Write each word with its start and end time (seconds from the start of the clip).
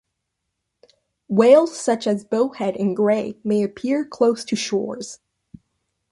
Whales 1.27 1.79
such 1.79 2.07
as 2.07 2.25
Bowhead 2.25 2.75
and 2.75 2.95
Gray 2.97 3.37
may 3.43 3.61
appear 3.61 4.03
close 4.03 4.43
to 4.45 4.55
shores. 4.55 5.19